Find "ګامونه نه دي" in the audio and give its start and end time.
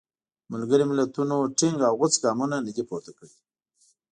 2.23-2.83